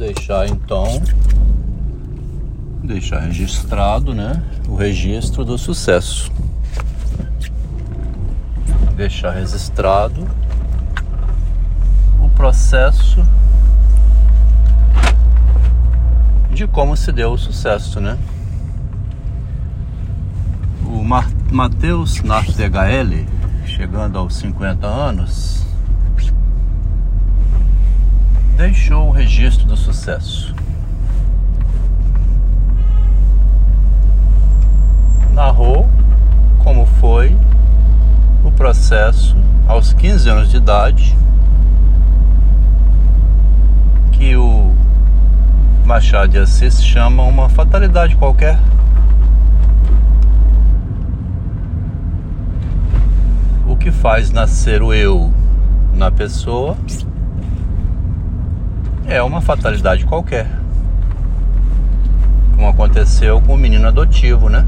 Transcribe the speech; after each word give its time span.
deixar 0.00 0.48
então 0.48 1.02
deixar 2.82 3.20
registrado, 3.20 4.14
né, 4.14 4.42
o 4.66 4.74
registro 4.74 5.44
do 5.44 5.58
sucesso. 5.58 6.32
Deixar 8.96 9.32
registrado 9.32 10.26
o 12.18 12.30
processo 12.30 13.22
de 16.50 16.66
como 16.66 16.96
se 16.96 17.12
deu 17.12 17.32
o 17.32 17.38
sucesso, 17.38 18.00
né? 18.00 18.18
O 20.84 21.04
Matheus 21.52 22.20
HL, 22.20 23.26
chegando 23.66 24.18
aos 24.18 24.34
50 24.36 24.86
anos, 24.86 25.59
deixou 28.60 29.08
o 29.08 29.10
registro 29.10 29.66
do 29.66 29.74
sucesso. 29.74 30.54
Narrou 35.32 35.88
como 36.58 36.84
foi 36.84 37.34
o 38.44 38.50
processo 38.50 39.34
aos 39.66 39.94
15 39.94 40.28
anos 40.28 40.50
de 40.50 40.58
idade 40.58 41.16
que 44.12 44.36
o 44.36 44.74
Machado 45.86 46.32
de 46.32 46.38
Assis 46.38 46.84
chama 46.84 47.22
uma 47.22 47.48
fatalidade 47.48 48.14
qualquer. 48.14 48.58
O 53.66 53.74
que 53.74 53.90
faz 53.90 54.30
nascer 54.30 54.82
o 54.82 54.92
eu 54.92 55.32
na 55.94 56.10
pessoa 56.10 56.76
é 59.06 59.22
uma 59.22 59.40
fatalidade 59.40 60.04
qualquer. 60.04 60.46
Como 62.54 62.68
aconteceu 62.68 63.40
com 63.40 63.54
o 63.54 63.58
menino 63.58 63.88
adotivo, 63.88 64.48
né? 64.48 64.66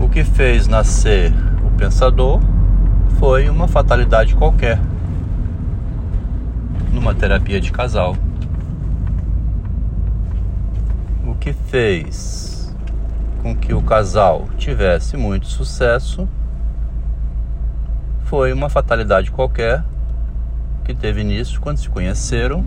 O 0.00 0.08
que 0.08 0.24
fez 0.24 0.66
nascer 0.66 1.32
o 1.64 1.70
pensador 1.76 2.40
foi 3.18 3.48
uma 3.48 3.66
fatalidade 3.66 4.34
qualquer 4.34 4.78
numa 6.92 7.14
terapia 7.14 7.60
de 7.60 7.72
casal. 7.72 8.16
O 11.26 11.34
que 11.34 11.52
fez 11.52 12.74
com 13.42 13.54
que 13.54 13.74
o 13.74 13.82
casal 13.82 14.48
tivesse 14.56 15.16
muito 15.16 15.46
sucesso 15.46 16.28
foi 18.24 18.52
uma 18.52 18.68
fatalidade 18.68 19.30
qualquer 19.30 19.84
que 20.84 20.94
teve 20.94 21.20
início 21.20 21.60
quando 21.60 21.78
se 21.78 21.88
conheceram, 21.88 22.64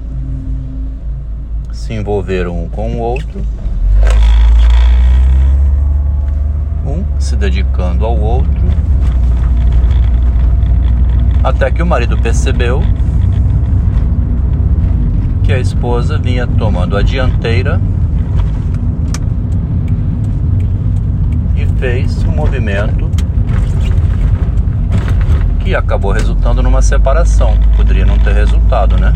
se 1.71 1.93
envolveram 1.93 2.63
um 2.63 2.69
com 2.69 2.93
o 2.93 2.99
outro, 2.99 3.41
um 6.85 7.03
se 7.19 7.35
dedicando 7.35 8.05
ao 8.05 8.17
outro, 8.17 8.61
até 11.43 11.71
que 11.71 11.81
o 11.81 11.85
marido 11.85 12.17
percebeu 12.17 12.81
que 15.43 15.51
a 15.51 15.59
esposa 15.59 16.17
vinha 16.17 16.45
tomando 16.45 16.97
a 16.97 17.01
dianteira 17.01 17.79
e 21.55 21.65
fez 21.79 22.23
um 22.23 22.31
movimento 22.31 23.06
que 25.67 25.75
acabou 25.75 26.13
resultando 26.13 26.63
numa 26.63 26.81
separação. 26.81 27.53
Poderia 27.75 28.05
não 28.05 28.17
ter 28.17 28.33
resultado, 28.33 28.97
né? 28.97 29.11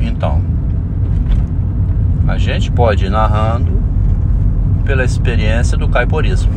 Então, 0.00 0.42
a 2.26 2.38
gente 2.38 2.72
pode 2.72 3.04
ir 3.04 3.10
narrando 3.10 3.78
pela 4.86 5.04
experiência 5.04 5.76
do 5.76 5.86
caiporismo. 5.86 6.50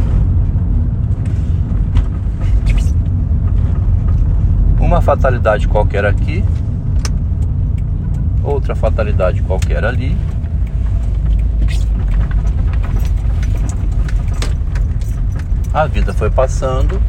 uma 4.79 5.01
fatalidade 5.01 5.69
qualquer 5.69 6.03
aqui, 6.03 6.43
outra 8.43 8.75
fatalidade 8.75 9.41
qualquer 9.41 9.85
ali. 9.85 10.17
A 15.73 15.87
vida 15.87 16.13
foi 16.13 16.29
passando, 16.29 17.01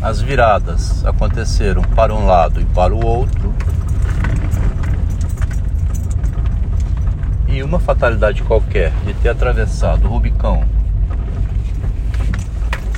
as 0.00 0.22
viradas 0.22 1.04
aconteceram 1.04 1.82
para 1.82 2.14
um 2.14 2.24
lado 2.24 2.62
e 2.62 2.64
para 2.64 2.94
o 2.94 3.04
outro. 3.04 3.54
E 7.46 7.62
uma 7.62 7.78
fatalidade 7.78 8.42
qualquer 8.42 8.90
de 9.04 9.12
ter 9.12 9.28
atravessado 9.28 10.06
o 10.06 10.08
Rubicão 10.08 10.64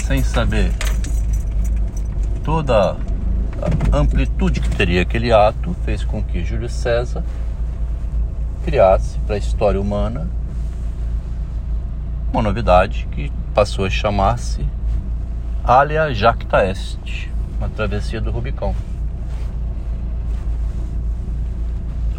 sem 0.04 0.22
saber 0.22 0.70
toda 2.44 2.96
a 3.92 3.96
amplitude 3.96 4.60
que 4.60 4.68
teria 4.68 5.02
aquele 5.02 5.32
ato 5.32 5.74
fez 5.84 6.04
com 6.04 6.22
que 6.22 6.44
Júlio 6.44 6.68
César 6.68 7.24
criasse 8.64 9.18
para 9.26 9.34
a 9.34 9.38
história 9.38 9.80
humana 9.80 10.28
uma 12.34 12.42
novidade 12.42 13.06
que 13.12 13.30
passou 13.54 13.84
a 13.84 13.90
chamar-se 13.90 14.66
Alia 15.62 16.12
Jacta 16.12 16.68
Est, 16.68 17.30
uma 17.56 17.68
travessia 17.68 18.20
do 18.20 18.32
Rubicão. 18.32 18.74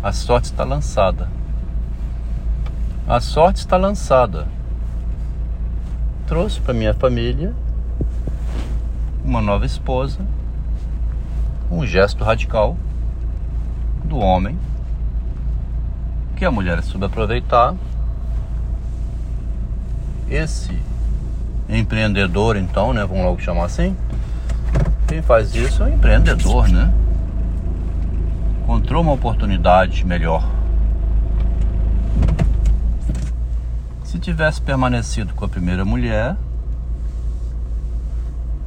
A 0.01 0.13
sorte 0.13 0.45
está 0.45 0.63
lançada. 0.63 1.27
A 3.05 3.19
sorte 3.19 3.57
está 3.57 3.75
lançada. 3.75 4.47
Trouxe 6.25 6.61
para 6.61 6.73
minha 6.73 6.93
família 6.93 7.53
uma 9.21 9.41
nova 9.41 9.65
esposa, 9.65 10.21
um 11.69 11.85
gesto 11.85 12.23
radical 12.23 12.77
do 14.05 14.17
homem 14.19 14.57
que 16.37 16.45
a 16.45 16.51
mulher 16.51 16.81
soube 16.83 17.05
aproveitar. 17.05 17.75
Esse 20.29 20.77
empreendedor, 21.69 22.55
então, 22.55 22.93
né? 22.93 23.05
Vamos 23.05 23.23
logo 23.23 23.41
chamar 23.41 23.65
assim. 23.65 23.95
Quem 25.07 25.21
faz 25.21 25.53
isso 25.53 25.83
é 25.83 25.85
o 25.87 25.93
empreendedor, 25.93 26.67
né? 26.67 26.93
Encontrou 28.63 29.03
uma 29.03 29.13
oportunidade 29.13 30.03
melhor. 30.05 30.43
Se 34.03 34.17
tivesse 34.17 34.61
permanecido 34.61 35.33
com 35.33 35.45
a 35.45 35.49
primeira 35.49 35.85
mulher, 35.85 36.35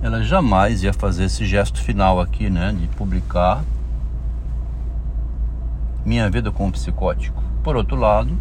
ela 0.01 0.23
jamais 0.23 0.83
ia 0.83 0.93
fazer 0.93 1.25
esse 1.25 1.45
gesto 1.45 1.81
final 1.83 2.21
aqui, 2.21 2.49
né, 2.49 2.73
de 2.79 2.87
publicar 2.89 3.65
minha 6.05 6.31
vida 6.31 6.53
como 6.53 6.73
psicótico. 6.73 7.43
Por 7.65 7.77
outro 7.77 7.97
lado, 7.97 8.39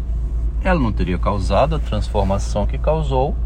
ela 0.62 0.80
não 0.80 0.92
teria 0.92 1.18
causado 1.18 1.76
a 1.76 1.78
transformação 1.78 2.66
que 2.66 2.78
causou 2.78 3.36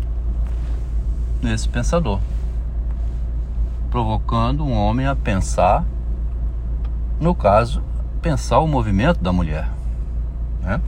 nesse 1.43 1.69
pensador, 1.69 2.21
provocando 3.91 4.65
um 4.65 4.73
homem 4.73 5.07
a 5.07 5.15
pensar, 5.15 5.85
no 7.21 7.35
caso, 7.35 7.83
pensar 8.21 8.61
o 8.61 8.69
movimento 8.69 9.21
da 9.21 9.33
mulher, 9.33 9.69
né? 10.63 10.81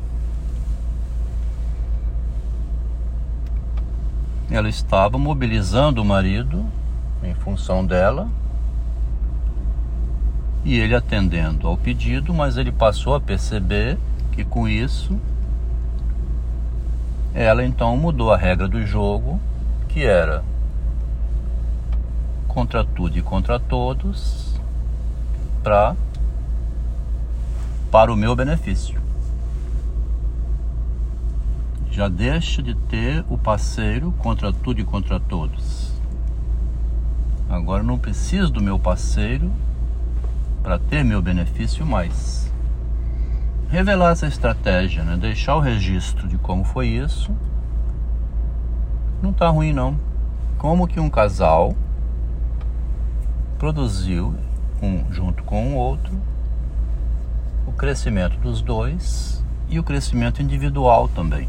Ela 4.50 4.68
estava 4.68 5.18
mobilizando 5.18 6.00
o 6.00 6.04
marido 6.04 6.64
em 7.22 7.34
função 7.34 7.84
dela 7.84 8.28
e 10.64 10.78
ele 10.78 10.94
atendendo 10.94 11.66
ao 11.66 11.76
pedido, 11.76 12.32
mas 12.32 12.56
ele 12.56 12.70
passou 12.70 13.14
a 13.14 13.20
perceber 13.20 13.98
que 14.32 14.44
com 14.44 14.68
isso 14.68 15.18
ela 17.34 17.64
então 17.64 17.96
mudou 17.96 18.32
a 18.32 18.36
regra 18.36 18.68
do 18.68 18.86
jogo, 18.86 19.40
que 19.88 20.04
era 20.04 20.44
contra 22.46 22.84
tudo 22.84 23.18
e 23.18 23.22
contra 23.22 23.58
todos, 23.58 24.54
para 25.62 25.96
para 27.90 28.12
o 28.12 28.16
meu 28.16 28.36
benefício. 28.36 29.02
Já 31.90 32.08
deixa 32.08 32.62
de 32.62 32.74
ter 32.74 33.24
o 33.28 33.36
parceiro 33.36 34.12
contra 34.18 34.52
tudo 34.52 34.80
e 34.80 34.84
contra 34.84 35.18
todos. 35.18 35.92
Agora 37.48 37.82
não 37.82 37.98
preciso 37.98 38.50
do 38.50 38.60
meu 38.60 38.78
parceiro 38.78 39.50
para 40.62 40.78
ter 40.78 41.04
meu 41.04 41.20
benefício 41.20 41.84
mais. 41.84 42.52
Revelar 43.74 44.12
essa 44.12 44.28
estratégia, 44.28 45.02
né? 45.02 45.16
deixar 45.16 45.56
o 45.56 45.60
registro 45.60 46.28
de 46.28 46.38
como 46.38 46.62
foi 46.62 46.86
isso, 46.86 47.32
não 49.20 49.30
está 49.30 49.48
ruim 49.48 49.72
não. 49.72 49.98
Como 50.56 50.86
que 50.86 51.00
um 51.00 51.10
casal 51.10 51.74
produziu 53.58 54.32
um 54.80 55.12
junto 55.12 55.42
com 55.42 55.72
o 55.72 55.74
outro 55.74 56.12
o 57.66 57.72
crescimento 57.72 58.38
dos 58.38 58.62
dois 58.62 59.44
e 59.68 59.76
o 59.80 59.82
crescimento 59.82 60.40
individual 60.40 61.08
também. 61.08 61.48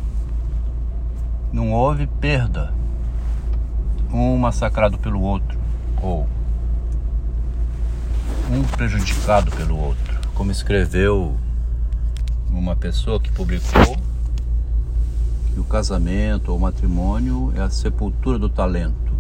Não 1.54 1.74
houve 1.74 2.08
perda, 2.08 2.74
um 4.12 4.36
massacrado 4.36 4.98
pelo 4.98 5.22
outro 5.22 5.60
ou 6.02 6.28
um 8.52 8.64
prejudicado 8.64 9.52
pelo 9.52 9.78
outro, 9.78 10.20
como 10.34 10.50
escreveu 10.50 11.38
uma 12.58 12.76
pessoa 12.76 13.20
que 13.20 13.32
publicou 13.32 13.98
que 15.54 15.60
o 15.60 15.64
casamento 15.64 16.52
ou 16.52 16.58
o 16.58 16.60
matrimônio 16.60 17.54
é 17.56 17.62
a 17.62 17.70
sepultura 17.70 18.40
do 18.40 18.50
talento. 18.50 19.14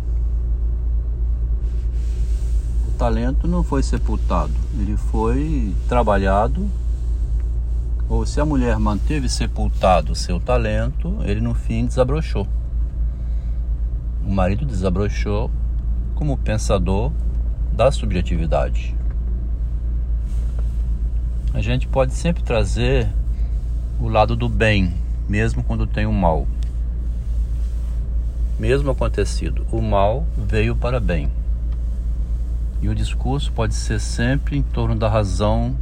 O 2.88 2.92
talento 2.98 3.48
não 3.48 3.64
foi 3.64 3.84
sepultado, 3.84 4.54
ele 4.80 4.98
foi 4.98 5.74
trabalhado. 5.88 6.70
Ou 8.08 8.26
se 8.26 8.40
a 8.40 8.46
mulher 8.46 8.78
manteve 8.78 9.28
sepultado 9.28 10.12
o 10.12 10.16
seu 10.16 10.40
talento, 10.40 11.18
ele 11.24 11.42
no 11.42 11.56
fim 11.56 11.86
desabrochou. 11.86 12.48
O 14.26 14.32
marido 14.32 14.66
desabrochou 14.66 15.50
como 16.14 16.38
pensador 16.38 17.12
da 17.74 17.92
subjetividade. 17.92 18.96
A 21.54 21.62
gente 21.62 21.88
pode 21.88 22.14
sempre 22.14 22.44
trazer 22.44 23.10
o 24.00 24.08
lado 24.08 24.36
do 24.36 24.50
bem 24.50 25.06
mesmo 25.28 25.64
quando 25.64 25.88
tem 25.88 26.06
o 26.06 26.14
mal. 26.14 26.48
Mesmo 28.60 28.92
acontecido, 28.92 29.66
o 29.72 29.82
mal 29.82 30.26
veio 30.38 30.76
para 30.76 31.00
bem. 31.00 31.30
E 32.82 32.88
o 32.88 32.96
discurso 32.96 33.52
pode 33.52 33.74
ser 33.74 34.00
sempre 34.00 34.58
em 34.58 34.62
torno 34.62 34.96
da 34.96 35.10
razão 35.10 35.76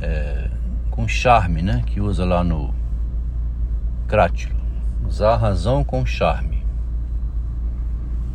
é, 0.00 0.48
com 0.90 1.06
charme, 1.08 1.60
né? 1.60 1.82
Que 1.86 2.00
usa 2.00 2.24
lá 2.24 2.42
no 2.42 2.72
Crátilo. 4.06 4.54
Usar 5.06 5.34
a 5.34 5.36
razão 5.36 5.84
com 5.84 6.06
charme. 6.06 6.64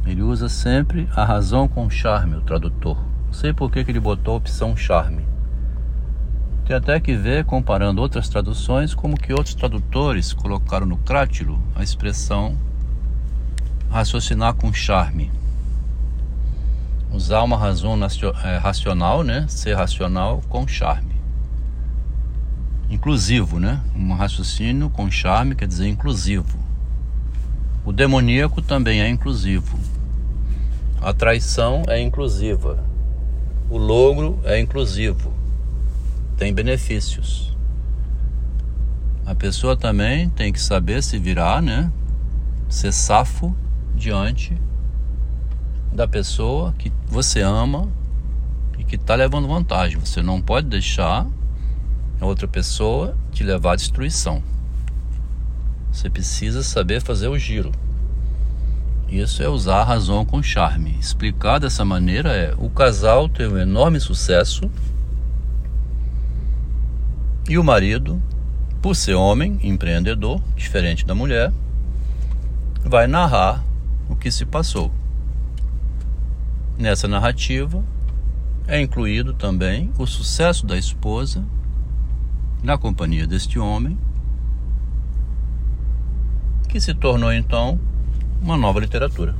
Ele 0.06 0.22
usa 0.22 0.50
sempre 0.50 1.08
a 1.16 1.24
razão 1.24 1.68
com 1.68 1.90
charme, 1.90 2.36
o 2.36 2.42
tradutor. 2.42 2.98
Não 3.26 3.34
sei 3.34 3.54
por 3.54 3.72
que, 3.72 3.84
que 3.84 3.92
ele 3.92 4.00
botou 4.00 4.34
a 4.34 4.38
opção 4.38 4.76
charme. 4.76 5.24
Tem 6.70 6.78
até 6.78 7.00
que 7.00 7.16
ver, 7.16 7.46
comparando 7.46 8.00
outras 8.00 8.30
traduções, 8.30 8.94
como 8.94 9.20
que 9.20 9.34
outros 9.34 9.56
tradutores 9.56 10.34
colocaram 10.34 10.86
no 10.86 10.98
crátilo 10.98 11.60
a 11.76 11.82
expressão 11.82 12.56
raciocinar 13.90 14.54
com 14.54 14.72
charme. 14.72 15.32
Usar 17.12 17.42
uma 17.42 17.58
razão 17.58 17.98
é, 18.44 18.58
racional, 18.58 19.24
né? 19.24 19.48
Ser 19.50 19.74
racional 19.74 20.44
com 20.48 20.68
charme. 20.68 21.16
Inclusivo, 22.88 23.60
né? 23.60 23.82
Um 23.96 24.14
raciocínio 24.14 24.92
com 24.92 25.10
charme 25.10 25.56
quer 25.56 25.68
dizer 25.68 25.88
inclusivo. 25.88 26.60
O 27.84 27.92
demoníaco 27.92 28.62
também 28.62 29.02
é 29.02 29.10
inclusivo. 29.10 29.80
A 31.02 31.14
traição 31.14 31.82
é 31.88 32.00
inclusiva. 32.00 32.78
O 33.72 33.78
logro 33.80 34.40
é 34.44 34.60
inclusivo 34.60 35.39
tem 36.40 36.54
benefícios. 36.54 37.54
A 39.26 39.36
pessoa 39.36 39.76
também 39.76 40.30
tem 40.30 40.54
que 40.54 40.62
saber 40.62 41.04
se 41.04 41.20
virar, 41.20 41.62
né? 41.62 41.92
Ser 42.70 42.94
safo 42.94 43.54
diante 43.94 44.56
da 45.92 46.08
pessoa 46.08 46.74
que 46.78 46.94
você 47.08 47.42
ama 47.42 47.90
e 48.78 48.86
que 48.86 48.96
está 48.96 49.16
levando 49.16 49.50
vantagem. 49.50 50.00
Você 50.00 50.22
não 50.22 50.42
pode 50.42 50.68
deixar 50.68 51.28
a 52.22 52.26
outra 52.26 52.48
pessoa 52.48 53.18
te 53.34 53.44
levar 53.44 53.74
à 53.74 53.76
destruição. 53.76 54.42
Você 55.92 56.10
precisa 56.10 56.64
saber 56.64 57.02
fazer 57.02 57.28
o 57.28 57.38
giro. 57.38 57.74
Isso 59.10 59.44
é 59.44 59.50
usar 59.50 59.82
a 59.82 59.84
razão 59.84 60.24
com 60.24 60.42
charme. 60.42 60.96
Explicar 61.02 61.60
dessa 61.60 61.84
maneira 61.84 62.30
é: 62.30 62.56
o 62.58 62.70
casal 62.70 63.28
tem 63.28 63.46
um 63.46 63.58
enorme 63.58 64.00
sucesso 64.00 64.72
e 67.50 67.58
o 67.58 67.64
marido, 67.64 68.22
por 68.80 68.96
ser 68.96 69.16
homem, 69.16 69.60
empreendedor, 69.64 70.40
diferente 70.56 71.04
da 71.04 71.16
mulher, 71.16 71.52
vai 72.86 73.08
narrar 73.08 73.66
o 74.08 74.16
que 74.16 74.30
se 74.30 74.46
passou. 74.46 74.92
Nessa 76.78 77.08
narrativa 77.08 77.84
é 78.68 78.80
incluído 78.80 79.34
também 79.34 79.92
o 79.98 80.06
sucesso 80.06 80.64
da 80.64 80.78
esposa 80.78 81.44
na 82.62 82.78
companhia 82.78 83.26
deste 83.26 83.58
homem, 83.58 83.98
que 86.68 86.80
se 86.80 86.94
tornou 86.94 87.34
então 87.34 87.80
uma 88.40 88.56
nova 88.56 88.80
literatura. 88.80 89.34